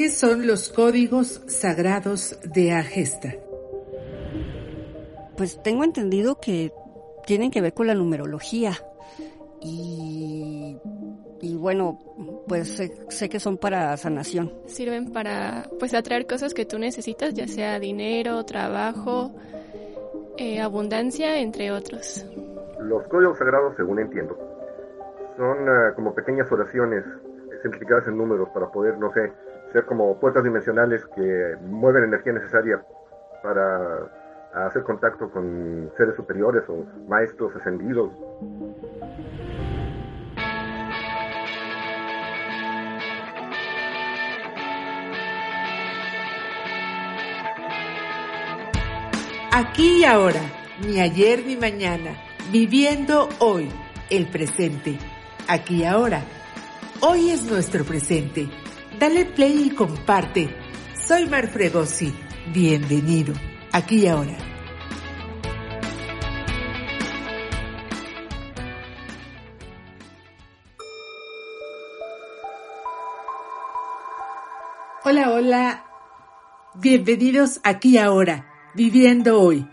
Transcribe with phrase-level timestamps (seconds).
[0.00, 3.34] ¿Qué son los códigos sagrados de Agesta?
[5.36, 6.72] Pues tengo entendido que
[7.26, 8.72] tienen que ver con la numerología.
[9.60, 10.78] Y,
[11.42, 11.98] y bueno,
[12.48, 14.54] pues sé, sé, que son para sanación.
[14.64, 19.32] Sirven para pues atraer cosas que tú necesitas, ya sea dinero, trabajo,
[20.38, 22.24] eh, abundancia, entre otros.
[22.80, 24.34] Los códigos sagrados, según entiendo,
[25.36, 27.04] son uh, como pequeñas oraciones
[27.60, 29.30] simplificadas en números para poder, no sé,
[29.72, 32.82] ser como puertas dimensionales que mueven energía necesaria
[33.42, 38.12] para hacer contacto con seres superiores o maestros ascendidos.
[49.52, 50.40] Aquí y ahora,
[50.86, 52.16] ni ayer ni mañana,
[52.50, 53.68] viviendo hoy,
[54.08, 54.98] el presente.
[55.48, 56.22] Aquí y ahora.
[57.02, 58.48] Hoy es nuestro presente.
[59.00, 60.54] Dale play y comparte.
[61.08, 62.12] Soy Mar Fregosi.
[62.52, 63.32] Bienvenido.
[63.72, 64.36] Aquí y ahora.
[75.02, 75.84] Hola, hola.
[76.74, 79.66] Bienvenidos aquí ahora Viviendo hoy.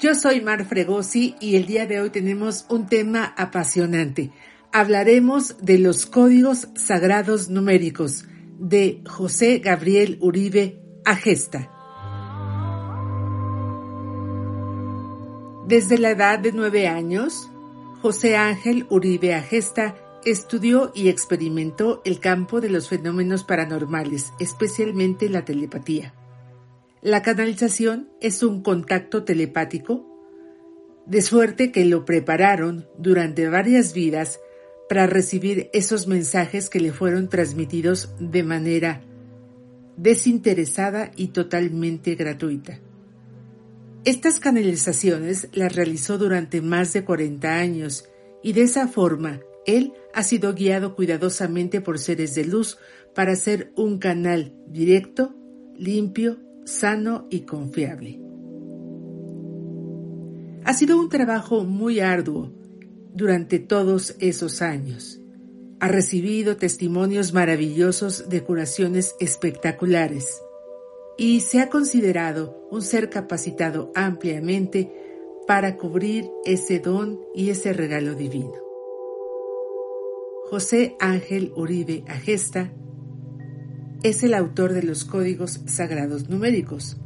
[0.00, 4.32] Yo soy Mar Fregosi y el día de hoy tenemos un tema apasionante.
[4.72, 8.24] Hablaremos de los códigos sagrados numéricos
[8.62, 11.68] de José Gabriel Uribe Agesta.
[15.66, 17.50] Desde la edad de nueve años,
[18.02, 25.44] José Ángel Uribe Agesta estudió y experimentó el campo de los fenómenos paranormales, especialmente la
[25.44, 26.14] telepatía.
[27.00, 30.06] La canalización es un contacto telepático,
[31.06, 34.38] de suerte que lo prepararon durante varias vidas
[34.92, 39.00] para recibir esos mensajes que le fueron transmitidos de manera
[39.96, 42.78] desinteresada y totalmente gratuita.
[44.04, 48.04] Estas canalizaciones las realizó durante más de 40 años
[48.42, 52.76] y de esa forma él ha sido guiado cuidadosamente por seres de luz
[53.14, 55.34] para ser un canal directo,
[55.74, 58.20] limpio sano y confiable.
[60.66, 62.52] Ha sido un trabajo muy arduo
[63.14, 65.20] durante todos esos años.
[65.80, 70.40] Ha recibido testimonios maravillosos de curaciones espectaculares
[71.18, 74.92] y se ha considerado un ser capacitado ampliamente
[75.46, 78.54] para cubrir ese don y ese regalo divino.
[80.48, 82.72] José Ángel Uribe Agesta
[84.02, 86.96] es el autor de los códigos sagrados numéricos.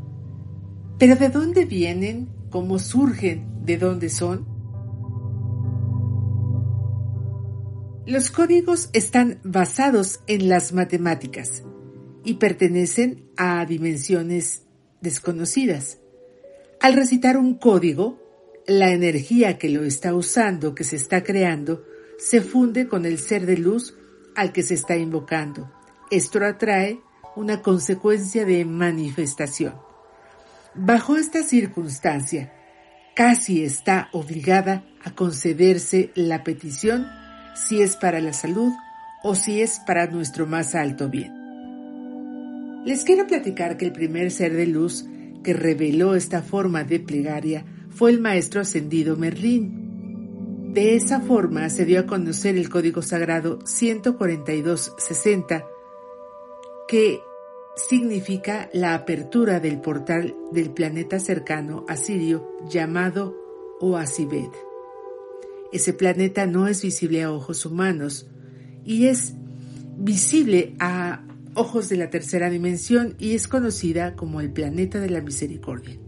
[0.99, 2.29] Pero ¿de dónde vienen?
[2.51, 3.65] ¿Cómo surgen?
[3.65, 4.56] ¿De dónde son?
[8.07, 11.63] Los códigos están basados en las matemáticas
[12.25, 14.63] y pertenecen a dimensiones
[15.01, 15.99] desconocidas.
[16.81, 18.23] Al recitar un código,
[18.67, 21.85] la energía que lo está usando, que se está creando,
[22.19, 23.95] se funde con el ser de luz
[24.35, 25.73] al que se está invocando
[26.11, 27.01] esto atrae
[27.35, 29.75] una consecuencia de manifestación.
[30.75, 32.53] Bajo esta circunstancia,
[33.15, 37.07] casi está obligada a concederse la petición
[37.57, 38.73] si es para la salud
[39.23, 41.33] o si es para nuestro más alto bien.
[42.85, 45.07] Les quiero platicar que el primer ser de luz
[45.43, 50.73] que reveló esta forma de plegaria fue el maestro ascendido Merlín.
[50.73, 55.65] De esa forma se dio a conocer el código sagrado 14260
[56.87, 57.21] que
[57.77, 63.35] significa la apertura del portal del planeta cercano a Sirio llamado
[63.81, 64.66] Oasibed.
[65.77, 68.31] Ese planeta no es visible a ojos humanos
[68.83, 69.35] y es
[69.99, 75.21] visible a ojos de la tercera dimensión y es conocida como el planeta de la
[75.21, 75.99] misericordia.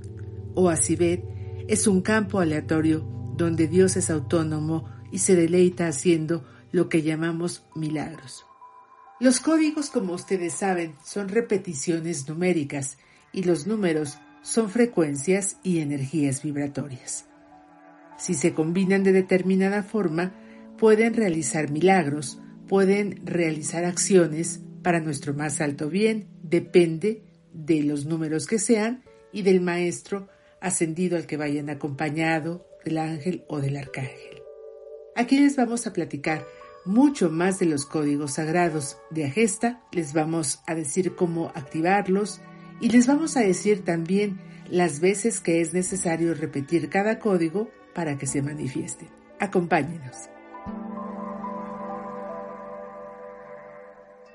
[0.55, 1.21] Oasibed
[1.69, 3.07] es un campo aleatorio
[3.37, 8.47] donde Dios es autónomo y se deleita haciendo lo que llamamos milagros.
[9.21, 12.97] Los códigos, como ustedes saben, son repeticiones numéricas
[13.35, 17.28] y los números son frecuencias y energías vibratorias.
[18.19, 20.35] Si se combinan de determinada forma,
[20.77, 27.23] pueden realizar milagros, pueden realizar acciones para nuestro más alto bien, depende
[27.53, 30.29] de los números que sean y del maestro
[30.61, 34.43] ascendido al que vayan acompañado, del ángel o del arcángel.
[35.15, 36.47] Aquí les vamos a platicar
[36.85, 42.41] mucho más de los códigos sagrados de Agesta, les vamos a decir cómo activarlos
[42.81, 44.39] y les vamos a decir también
[44.71, 49.09] las veces que es necesario repetir cada código para que se manifieste.
[49.41, 50.15] Acompáñenos.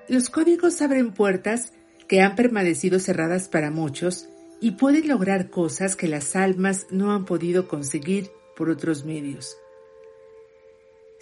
[0.09, 1.71] Los códigos abren puertas
[2.09, 4.27] que han permanecido cerradas para muchos
[4.59, 9.57] y pueden lograr cosas que las almas no han podido conseguir por otros medios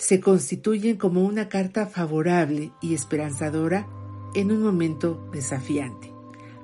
[0.01, 3.87] se constituyen como una carta favorable y esperanzadora
[4.33, 6.11] en un momento desafiante.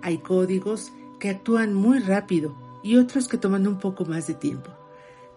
[0.02, 4.72] Hay códigos que actúan muy rápido y otros que toman un poco más de tiempo,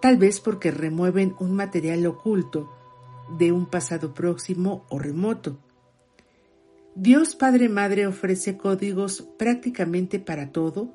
[0.00, 2.70] tal vez porque remueven un material oculto
[3.38, 5.58] de un pasado próximo o remoto.
[6.94, 10.92] Dios Padre Madre ofrece códigos prácticamente para todo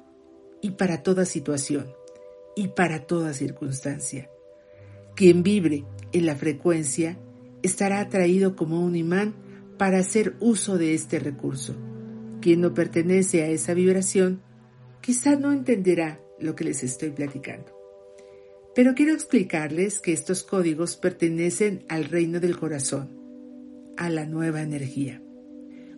[0.61, 1.87] y para toda situación
[2.55, 4.29] y para toda circunstancia.
[5.15, 7.17] Quien vibre en la frecuencia
[7.63, 9.33] estará atraído como un imán
[9.77, 11.75] para hacer uso de este recurso.
[12.41, 14.41] Quien no pertenece a esa vibración
[15.01, 17.74] quizá no entenderá lo que les estoy platicando.
[18.75, 23.09] Pero quiero explicarles que estos códigos pertenecen al reino del corazón,
[23.97, 25.21] a la nueva energía.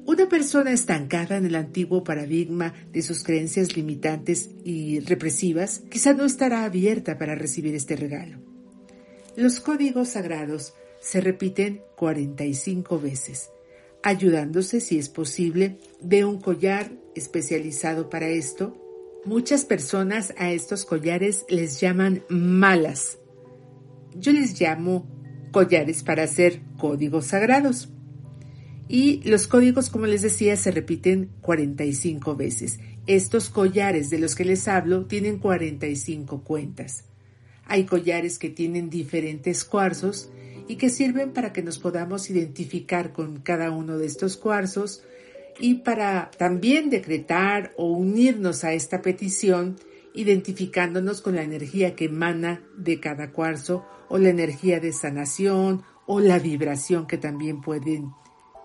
[0.06, 6.24] Una persona estancada en el antiguo paradigma de sus creencias limitantes y represivas quizá no
[6.24, 8.38] estará abierta para recibir este regalo.
[9.36, 13.50] Los códigos sagrados se repiten 45 veces,
[14.02, 18.87] ayudándose, si es posible, de un collar especializado para esto.
[19.28, 23.18] Muchas personas a estos collares les llaman malas.
[24.16, 25.06] Yo les llamo
[25.52, 27.90] collares para hacer códigos sagrados.
[28.88, 32.80] Y los códigos, como les decía, se repiten 45 veces.
[33.06, 37.04] Estos collares de los que les hablo tienen 45 cuentas.
[37.66, 40.30] Hay collares que tienen diferentes cuarzos
[40.70, 45.04] y que sirven para que nos podamos identificar con cada uno de estos cuarzos
[45.60, 49.78] y para también decretar o unirnos a esta petición
[50.14, 56.20] identificándonos con la energía que emana de cada cuarzo o la energía de sanación o
[56.20, 58.12] la vibración que también pueden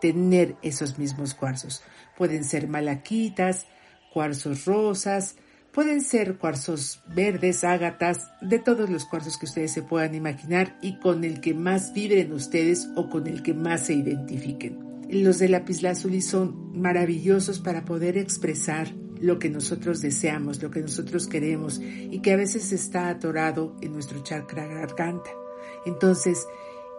[0.00, 1.82] tener esos mismos cuarzos.
[2.16, 3.66] Pueden ser malaquitas,
[4.12, 5.36] cuarzos rosas,
[5.72, 10.98] Pueden ser cuarzos verdes, ágatas, de todos los cuarzos que ustedes se puedan imaginar y
[10.98, 14.91] con el que más vibren ustedes o con el que más se identifiquen.
[15.12, 21.26] Los de lapislázuli son maravillosos para poder expresar lo que nosotros deseamos, lo que nosotros
[21.26, 25.30] queremos y que a veces está atorado en nuestro chakra garganta.
[25.84, 26.46] Entonces,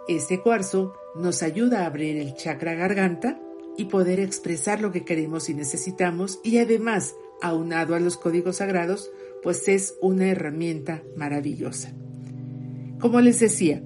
[0.07, 3.39] este cuarzo nos ayuda a abrir el chakra garganta
[3.77, 9.09] y poder expresar lo que queremos y necesitamos y además aunado a los códigos sagrados,
[9.41, 11.91] pues es una herramienta maravillosa.
[12.99, 13.83] Como les decía,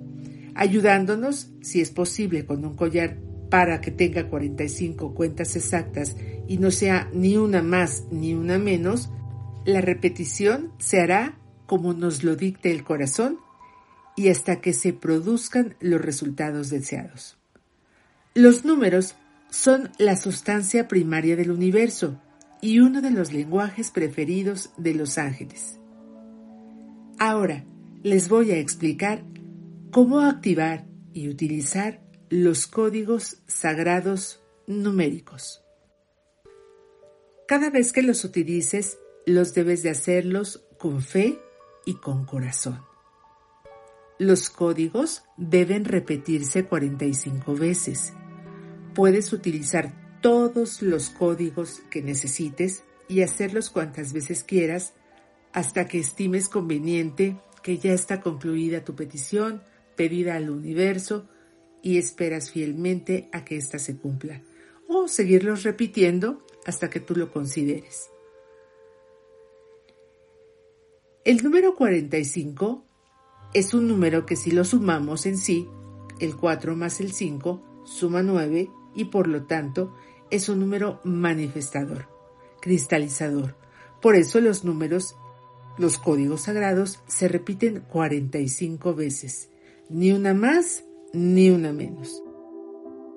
[0.53, 6.15] ayudándonos, si es posible, con un collar para que tenga 45 cuentas exactas
[6.47, 9.09] y no sea ni una más ni una menos,
[9.65, 13.39] la repetición se hará como nos lo dicte el corazón
[14.15, 17.37] y hasta que se produzcan los resultados deseados.
[18.33, 19.15] Los números
[19.49, 22.19] son la sustancia primaria del universo
[22.61, 25.79] y uno de los lenguajes preferidos de los ángeles.
[27.19, 27.65] Ahora
[28.03, 29.23] les voy a explicar
[29.91, 35.63] cómo activar y utilizar los códigos sagrados numéricos.
[37.47, 41.39] Cada vez que los utilices, los debes de hacerlos con fe
[41.85, 42.81] y con corazón.
[44.19, 48.11] Los códigos deben repetirse 45 veces.
[48.93, 54.93] Puedes utilizar todos los códigos que necesites y hacerlos cuantas veces quieras
[55.53, 59.63] hasta que estimes conveniente que ya está concluida tu petición
[59.95, 61.29] pedida al universo
[61.81, 64.41] y esperas fielmente a que ésta se cumpla
[64.87, 68.09] o seguirlos repitiendo hasta que tú lo consideres.
[71.23, 72.85] El número 45
[73.53, 75.67] es un número que si lo sumamos en sí,
[76.19, 79.93] el 4 más el 5 suma 9 y por lo tanto
[80.29, 82.07] es un número manifestador,
[82.61, 83.55] cristalizador.
[84.01, 85.15] Por eso los números,
[85.77, 89.49] los códigos sagrados, se repiten 45 veces,
[89.89, 92.21] ni una más ni una menos.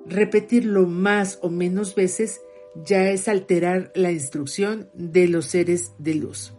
[0.05, 2.41] Repetirlo más o menos veces
[2.85, 6.53] ya es alterar la instrucción de los seres de luz.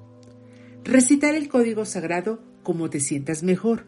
[0.84, 3.84] Recitar el código sagrado como te sientas mejor.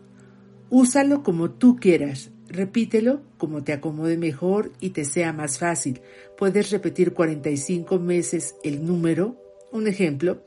[0.70, 6.00] Úsalo como tú quieras, Repítelo como te acomode mejor y te sea más fácil.
[6.36, 9.36] Puedes repetir 45 meses el número.
[9.72, 10.44] Un ejemplo,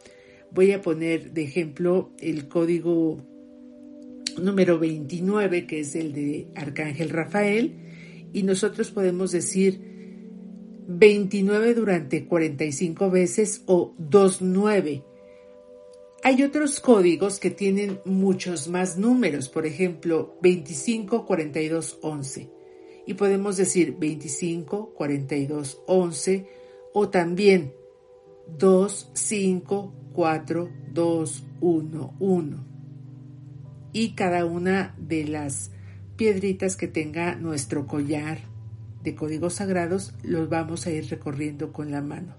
[0.52, 3.18] voy a poner de ejemplo el código
[4.40, 7.76] número 29, que es el de Arcángel Rafael,
[8.34, 9.80] y nosotros podemos decir
[10.88, 15.04] 29 durante 45 veces o 29.
[16.24, 22.50] Hay otros códigos que tienen muchos más números, por ejemplo, 25, 42, 11.
[23.06, 26.48] Y podemos decir 25, 42, 11
[26.94, 27.74] o también
[28.58, 32.77] 2, 5, 4, 2, 1, 1.
[33.94, 35.72] Y cada una de las
[36.16, 38.40] piedritas que tenga nuestro collar
[39.04, 42.36] de códigos sagrados los vamos a ir recorriendo con la mano.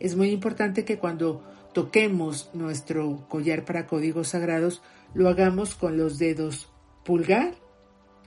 [0.00, 4.82] Es muy importante que cuando toquemos nuestro collar para códigos sagrados,
[5.14, 6.68] lo hagamos con los dedos
[7.04, 7.54] pulgar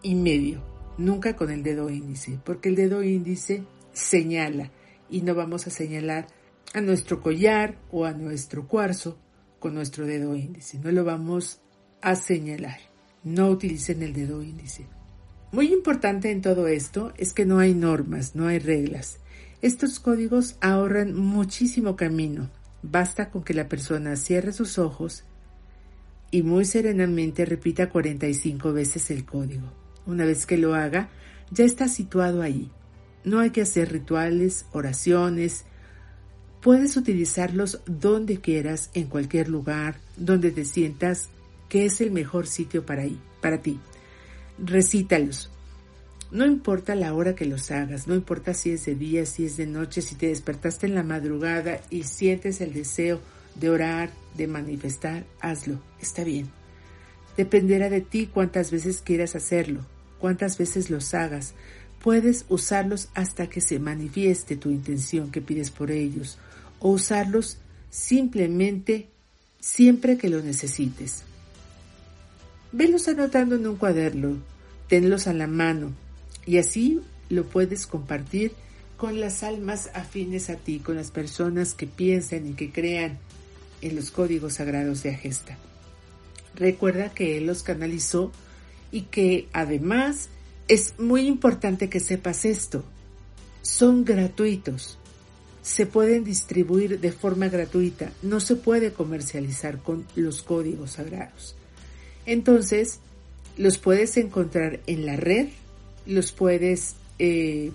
[0.01, 0.61] y medio,
[0.97, 4.71] nunca con el dedo índice, porque el dedo índice señala
[5.09, 6.27] y no vamos a señalar
[6.73, 9.17] a nuestro collar o a nuestro cuarzo
[9.59, 11.62] con nuestro dedo índice, no lo vamos
[12.03, 12.77] a señalar.
[13.23, 14.85] No utilicen el dedo índice.
[15.51, 19.17] Muy importante en todo esto es que no hay normas, no hay reglas.
[19.63, 22.49] Estos códigos ahorran muchísimo camino
[22.83, 25.23] Basta con que la persona cierre sus ojos
[26.31, 29.71] y muy serenamente repita 45 veces el código.
[30.05, 31.09] Una vez que lo haga,
[31.49, 32.69] ya está situado ahí.
[33.23, 35.63] No hay que hacer rituales, oraciones.
[36.61, 41.29] Puedes utilizarlos donde quieras, en cualquier lugar, donde te sientas
[41.69, 43.03] que es el mejor sitio para,
[43.41, 43.79] para ti.
[44.57, 45.49] Recítalos.
[46.31, 49.55] No importa la hora que los hagas, no importa si es de día, si es
[49.55, 53.21] de noche, si te despertaste en la madrugada y sientes el deseo
[53.53, 56.49] de orar, de manifestar, hazlo, está bien.
[57.37, 59.85] Dependerá de ti cuántas veces quieras hacerlo,
[60.17, 61.53] cuántas veces los hagas.
[62.01, 66.37] Puedes usarlos hasta que se manifieste tu intención que pides por ellos,
[66.79, 67.59] o usarlos
[67.91, 69.07] simplemente
[69.59, 71.23] siempre que lo necesites.
[72.73, 74.37] Velos anotando en un cuaderno,
[74.87, 75.91] tenlos a la mano,
[76.43, 78.51] y así lo puedes compartir
[78.97, 83.19] con las almas afines a ti, con las personas que piensan y que crean
[83.81, 85.55] en los códigos sagrados de Agesta.
[86.55, 88.31] Recuerda que Él los canalizó
[88.91, 90.29] y que además
[90.67, 92.83] es muy importante que sepas esto.
[93.61, 94.97] Son gratuitos.
[95.61, 98.11] Se pueden distribuir de forma gratuita.
[98.23, 101.55] No se puede comercializar con los códigos sagrados.
[102.25, 102.99] Entonces,
[103.57, 105.47] los puedes encontrar en la red
[106.05, 107.71] los puedes eh,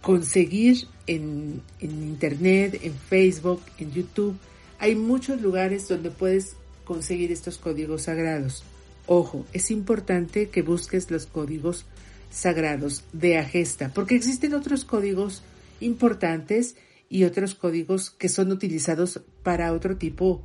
[0.00, 4.36] conseguir en, en Internet, en Facebook, en YouTube.
[4.78, 8.64] Hay muchos lugares donde puedes conseguir estos códigos sagrados.
[9.06, 11.84] Ojo, es importante que busques los códigos
[12.30, 15.42] sagrados de Agesta, porque existen otros códigos
[15.80, 16.76] importantes
[17.08, 20.42] y otros códigos que son utilizados para otro tipo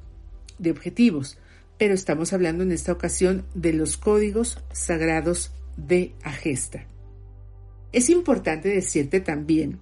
[0.60, 1.38] de objetivos.
[1.82, 6.86] Pero estamos hablando en esta ocasión de los códigos sagrados de Agesta.
[7.92, 9.80] Es importante decirte también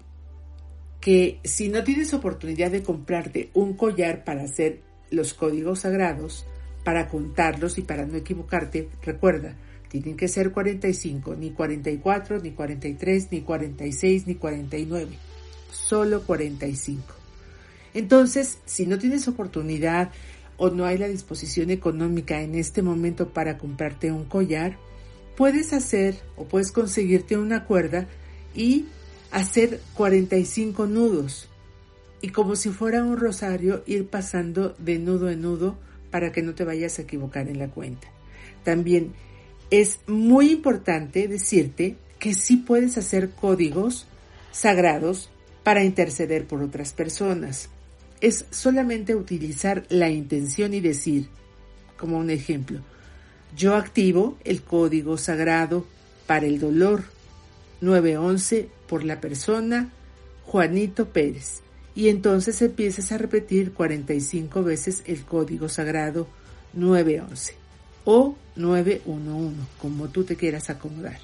[1.02, 4.80] que si no tienes oportunidad de comprarte un collar para hacer
[5.12, 6.46] los códigos sagrados,
[6.86, 9.58] para contarlos y para no equivocarte, recuerda,
[9.90, 15.18] tienen que ser 45, ni 44, ni 43, ni 46, ni 49,
[15.70, 17.04] solo 45.
[17.94, 20.12] Entonces, si no tienes oportunidad
[20.60, 24.78] o no hay la disposición económica en este momento para comprarte un collar,
[25.36, 28.08] puedes hacer o puedes conseguirte una cuerda
[28.54, 28.86] y
[29.32, 31.50] hacer 45 nudos
[32.22, 35.78] y como si fuera un rosario ir pasando de nudo en nudo
[36.12, 38.08] para que no te vayas a equivocar en la cuenta.
[38.64, 39.14] También
[39.72, 44.08] es muy importante decirte que sí puedes hacer códigos
[44.52, 45.30] sagrados
[45.64, 47.70] para interceder por otras personas.
[48.22, 51.28] Es solamente utilizar la intención y decir,
[51.98, 52.80] como un ejemplo,
[53.56, 55.86] yo activo el código sagrado
[56.28, 57.04] para el dolor
[57.82, 59.90] 911 por la persona
[60.46, 61.62] Juanito Pérez.
[61.96, 66.28] Y entonces empiezas a repetir 45 veces el código sagrado
[66.74, 67.56] 911
[68.06, 71.20] o 911, como tú te quieras acomodar.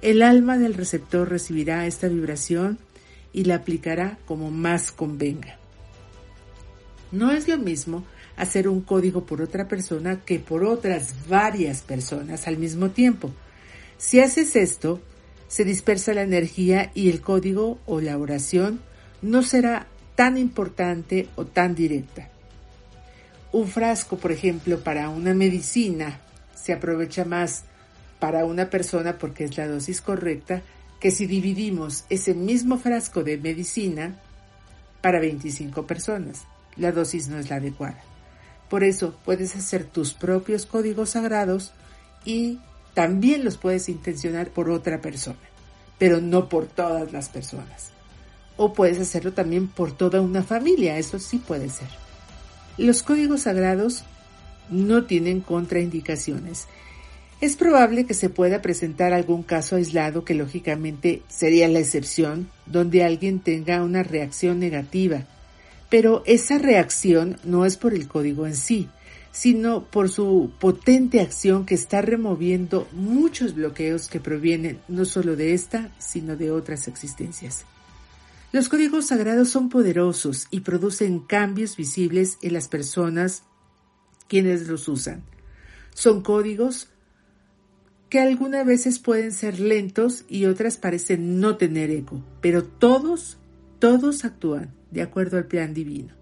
[0.00, 2.78] El alma del receptor recibirá esta vibración
[3.32, 5.61] y la aplicará como más convenga.
[7.12, 8.04] No es lo mismo
[8.36, 13.30] hacer un código por otra persona que por otras varias personas al mismo tiempo.
[13.98, 15.00] Si haces esto,
[15.46, 18.80] se dispersa la energía y el código o la oración
[19.20, 22.28] no será tan importante o tan directa.
[23.52, 26.20] Un frasco, por ejemplo, para una medicina
[26.54, 27.64] se aprovecha más
[28.18, 30.62] para una persona porque es la dosis correcta
[31.00, 34.16] que si dividimos ese mismo frasco de medicina
[35.02, 36.46] para 25 personas.
[36.76, 38.02] La dosis no es la adecuada.
[38.68, 41.72] Por eso puedes hacer tus propios códigos sagrados
[42.24, 42.58] y
[42.94, 45.38] también los puedes intencionar por otra persona,
[45.98, 47.90] pero no por todas las personas.
[48.56, 51.88] O puedes hacerlo también por toda una familia, eso sí puede ser.
[52.78, 54.04] Los códigos sagrados
[54.70, 56.66] no tienen contraindicaciones.
[57.40, 63.04] Es probable que se pueda presentar algún caso aislado que lógicamente sería la excepción, donde
[63.04, 65.24] alguien tenga una reacción negativa,
[65.92, 68.88] pero esa reacción no es por el código en sí,
[69.30, 75.52] sino por su potente acción que está removiendo muchos bloqueos que provienen no solo de
[75.52, 77.66] esta, sino de otras existencias.
[78.52, 83.42] Los códigos sagrados son poderosos y producen cambios visibles en las personas
[84.28, 85.22] quienes los usan.
[85.92, 86.88] Son códigos
[88.08, 93.36] que algunas veces pueden ser lentos y otras parecen no tener eco, pero todos,
[93.78, 96.14] todos actúan de acuerdo al plan divino.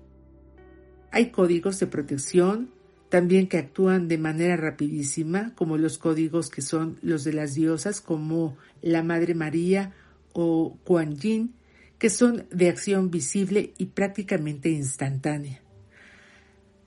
[1.11, 2.71] Hay códigos de protección,
[3.09, 8.00] también que actúan de manera rapidísima, como los códigos que son los de las diosas,
[8.00, 9.93] como la Madre María
[10.33, 11.53] o Kuan Yin,
[11.99, 15.61] que son de acción visible y prácticamente instantánea.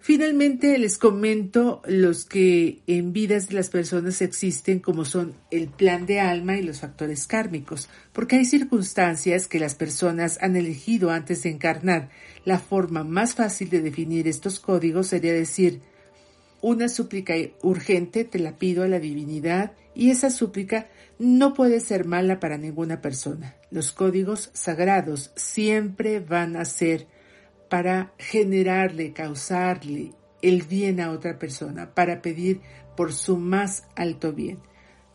[0.05, 6.05] Finalmente les comento los que en vidas de las personas existen como son el plan
[6.05, 11.43] de alma y los factores kármicos, porque hay circunstancias que las personas han elegido antes
[11.43, 12.09] de encarnar.
[12.43, 15.79] La forma más fácil de definir estos códigos sería decir
[16.59, 22.03] una súplica urgente te la pido a la divinidad y esa súplica no puede ser
[22.03, 23.55] mala para ninguna persona.
[23.71, 27.07] Los códigos sagrados siempre van a ser
[27.73, 30.13] para generarle, causarle
[30.43, 32.61] el bien a otra persona, para pedir
[32.95, 34.59] por su más alto bien.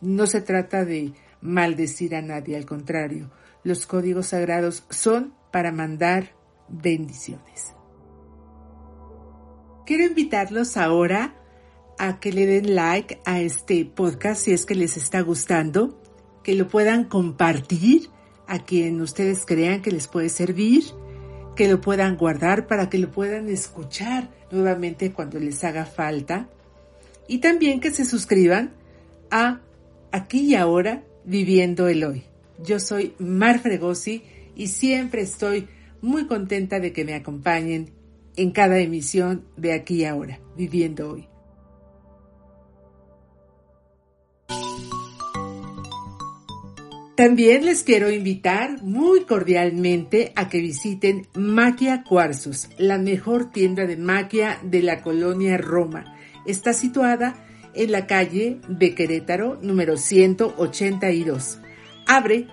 [0.01, 3.31] No se trata de maldecir a nadie, al contrario,
[3.63, 6.35] los códigos sagrados son para mandar
[6.67, 7.75] bendiciones.
[9.85, 11.35] Quiero invitarlos ahora
[11.97, 15.97] a que le den like a este podcast si es que les está gustando,
[16.43, 18.09] que lo puedan compartir
[18.47, 20.83] a quien ustedes crean que les puede servir,
[21.59, 26.47] que lo puedan guardar para que lo puedan escuchar nuevamente cuando les haga falta
[27.27, 28.71] y también que se suscriban
[29.29, 29.59] a
[30.13, 32.23] Aquí y Ahora Viviendo el Hoy.
[32.63, 34.23] Yo soy Mar Fregosi
[34.55, 35.67] y siempre estoy
[36.01, 37.91] muy contenta de que me acompañen
[38.37, 41.28] en cada emisión de Aquí y Ahora Viviendo Hoy.
[47.19, 53.97] También les quiero invitar muy cordialmente a que visiten Maquia Cuarzos, la mejor tienda de
[53.97, 56.15] maquia de la colonia Roma.
[56.45, 57.35] Está situada
[57.73, 61.59] en la calle de Querétaro, número 182.
[62.07, 62.47] Abre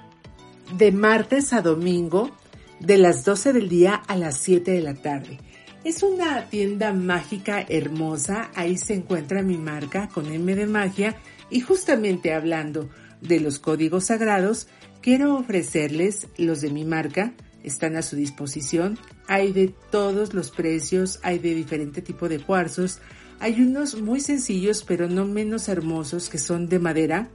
[0.76, 2.36] de martes a domingo,
[2.80, 5.38] de las 12 del día a las 7 de la tarde.
[5.84, 11.14] Es una tienda mágica hermosa, ahí se encuentra mi marca con M de magia
[11.50, 12.88] y justamente hablando
[13.20, 14.68] de los códigos sagrados,
[15.00, 17.34] quiero ofrecerles los de mi marca,
[17.66, 18.98] están a su disposición.
[19.26, 23.00] Hay de todos los precios, hay de diferente tipo de cuarzos.
[23.40, 27.28] Hay unos muy sencillos pero no menos hermosos que son de madera.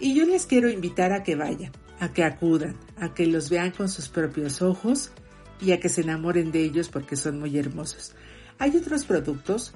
[0.00, 3.70] Y yo les quiero invitar a que vayan, a que acudan, a que los vean
[3.70, 5.12] con sus propios ojos
[5.60, 8.14] y a que se enamoren de ellos porque son muy hermosos.
[8.58, 9.74] Hay otros productos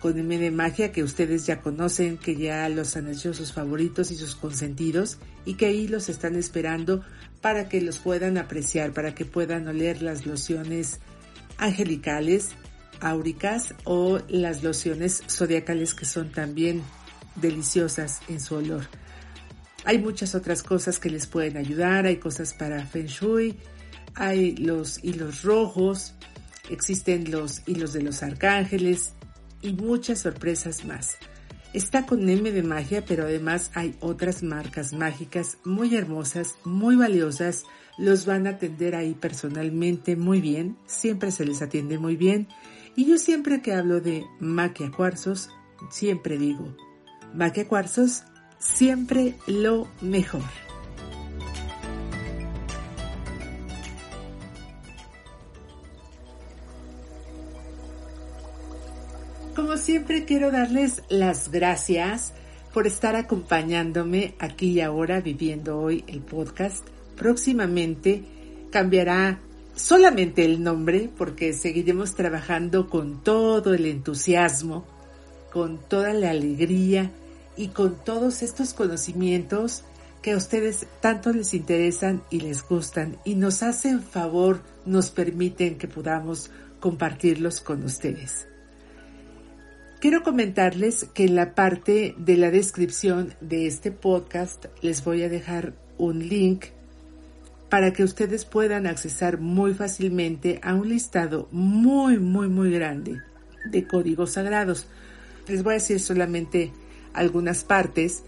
[0.00, 4.10] con M de magia que ustedes ya conocen, que ya los han hecho sus favoritos
[4.10, 7.04] y sus consentidos y que ahí los están esperando
[7.40, 11.00] para que los puedan apreciar, para que puedan oler las lociones
[11.58, 12.50] angelicales,
[13.00, 16.82] áuricas o las lociones zodiacales que son también
[17.36, 18.86] deliciosas en su olor.
[19.84, 23.56] Hay muchas otras cosas que les pueden ayudar, hay cosas para Feng Shui,
[24.14, 26.14] hay los hilos rojos,
[26.70, 29.14] existen los hilos de los arcángeles,
[29.62, 31.16] y muchas sorpresas más.
[31.72, 37.64] Está con M de magia, pero además hay otras marcas mágicas muy hermosas, muy valiosas.
[37.96, 42.48] Los van a atender ahí personalmente muy bien, siempre se les atiende muy bien.
[42.96, 45.50] Y yo siempre que hablo de magia cuarzos,
[45.90, 46.76] siempre digo,
[47.34, 48.24] magia cuarzos,
[48.58, 50.69] siempre lo mejor.
[59.54, 62.32] Como siempre quiero darles las gracias
[62.72, 66.86] por estar acompañándome aquí y ahora viviendo hoy el podcast.
[67.16, 68.22] Próximamente
[68.70, 69.40] cambiará
[69.74, 74.84] solamente el nombre porque seguiremos trabajando con todo el entusiasmo,
[75.52, 77.10] con toda la alegría
[77.56, 79.82] y con todos estos conocimientos
[80.22, 85.76] que a ustedes tanto les interesan y les gustan y nos hacen favor, nos permiten
[85.76, 88.49] que podamos compartirlos con ustedes.
[90.00, 95.28] Quiero comentarles que en la parte de la descripción de este podcast les voy a
[95.28, 96.64] dejar un link
[97.68, 103.20] para que ustedes puedan accesar muy fácilmente a un listado muy, muy, muy grande
[103.66, 104.86] de códigos sagrados.
[105.46, 106.72] Les voy a decir solamente
[107.12, 108.22] algunas partes.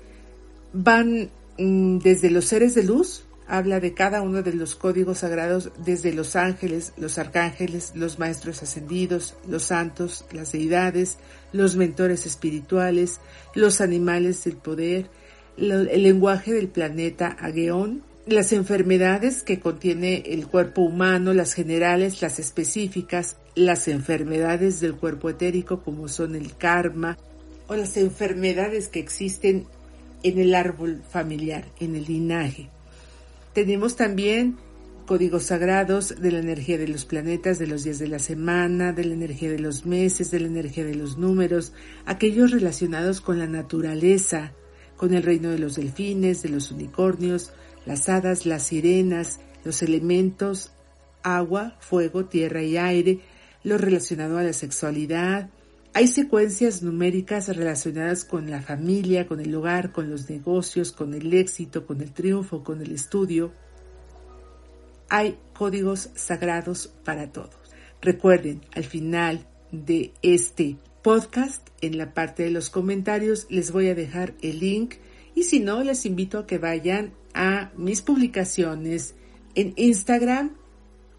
[0.75, 5.71] Van mm, desde los seres de luz, habla de cada uno de los códigos sagrados,
[5.85, 11.19] desde los ángeles, los arcángeles, los maestros ascendidos, los santos, las deidades,
[11.53, 13.21] los mentores espirituales,
[13.55, 15.11] los animales del poder,
[15.57, 22.39] el lenguaje del planeta Ageón, las enfermedades que contiene el cuerpo humano, las generales, las
[22.39, 27.19] específicas, las enfermedades del cuerpo etérico como son el karma
[27.67, 29.67] o las enfermedades que existen
[30.23, 32.71] en el árbol familiar, en el linaje.
[33.55, 34.57] Tenemos también
[35.07, 39.05] códigos sagrados de la energía de los planetas, de los días de la semana, de
[39.05, 41.73] la energía de los meses, de la energía de los números,
[42.07, 44.53] aquellos relacionados con la naturaleza,
[44.97, 47.53] con el reino de los delfines, de los unicornios,
[47.85, 50.73] las hadas, las sirenas, los elementos
[51.23, 53.21] agua, fuego, tierra y aire,
[53.65, 55.51] lo relacionado a la sexualidad.
[55.95, 61.35] Hay secuencias numéricas relacionadas con la familia, con el hogar, con los negocios, con el
[61.35, 63.53] éxito, con el triunfo, con el estudio.
[65.11, 67.59] Hay códigos sagrados para todos.
[68.01, 73.95] Recuerden, al final de este podcast, en la parte de los comentarios, les voy a
[73.95, 74.95] dejar el link
[75.35, 79.15] y si no, les invito a que vayan a mis publicaciones
[79.55, 80.53] en Instagram,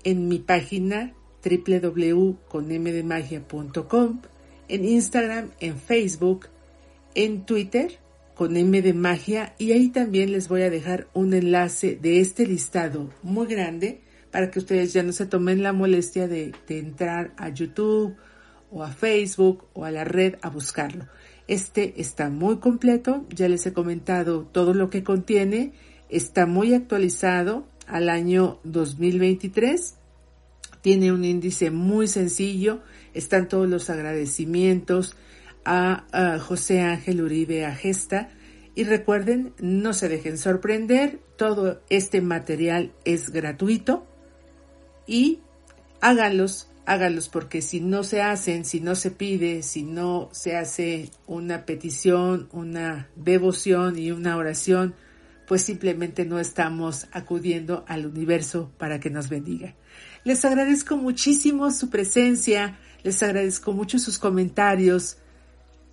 [0.04, 4.22] en mi página www.conmdemagia.com,
[4.68, 6.48] en Instagram, en Facebook,
[7.16, 8.00] en Twitter
[8.36, 12.48] con M de Magia y ahí también les voy a dejar un enlace de este
[12.48, 17.34] listado muy grande para que ustedes ya no se tomen la molestia de, de entrar
[17.38, 18.16] a YouTube
[18.72, 21.08] o a Facebook o a la red a buscarlo.
[21.48, 25.74] Este está muy completo, ya les he comentado todo lo que contiene
[26.14, 29.96] está muy actualizado al año 2023.
[30.82, 32.82] Tiene un índice muy sencillo.
[33.14, 35.16] Están todos los agradecimientos
[35.66, 38.30] a, José Ángel Uribe Agesta.
[38.76, 41.20] Y recuerden, no se dejen sorprender.
[41.38, 44.06] Todo este material es gratuito.
[45.06, 45.40] Y
[46.02, 51.12] háganlos, háganlos porque si no se hacen, si no se pide, si no se hace
[51.28, 54.96] una petición, una devoción y una oración,
[55.54, 59.76] pues simplemente no estamos acudiendo al universo para que nos bendiga.
[60.24, 65.18] Les agradezco muchísimo su presencia, les agradezco mucho sus comentarios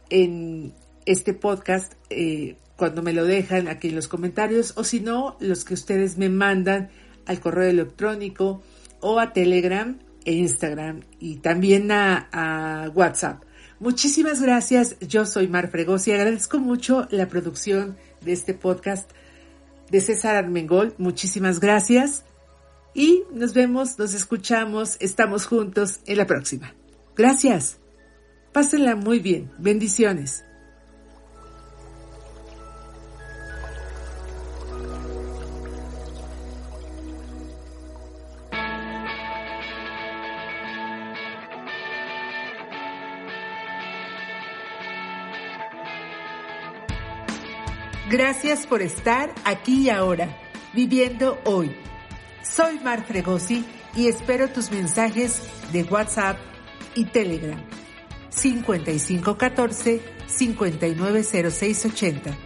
[0.09, 0.73] en
[1.05, 5.67] este podcast eh, cuando me lo dejan aquí en los comentarios o si no, los
[5.67, 6.89] que ustedes me mandan
[7.27, 8.63] al correo electrónico
[9.01, 13.43] o a Telegram e Instagram y también a, WhatsApp.
[13.79, 19.11] Muchísimas gracias, yo soy Mar Fregosi, agradezco mucho la producción de este podcast
[19.91, 20.95] de César Armengol.
[20.99, 22.25] Muchísimas gracias
[22.95, 26.75] y nos vemos, nos escuchamos, estamos juntos en la próxima.
[27.17, 27.79] Gracias.
[28.53, 29.51] Pásenla muy bien.
[29.59, 30.45] Bendiciones.
[48.11, 50.37] Gracias por estar aquí y ahora,
[50.75, 51.71] viviendo hoy.
[52.43, 56.37] Soy Mar Fregosi y espero tus mensajes de WhatsApp
[56.97, 57.65] y Telegram.
[58.31, 62.37] 5514 590680.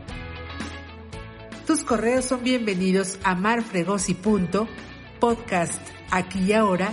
[1.66, 6.92] Tus correos son bienvenidos a marfregosi.podcast aquí ahora.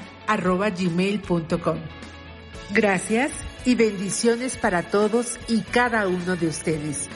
[2.70, 3.34] Gracias
[3.66, 7.10] y bendiciones para todos y cada uno de ustedes.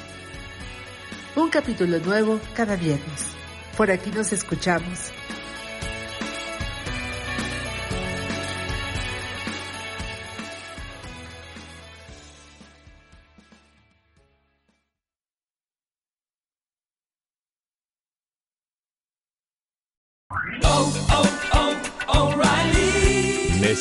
[1.35, 3.35] Un capítulo nuevo cada viernes.
[3.75, 5.11] Por aquí nos escuchamos.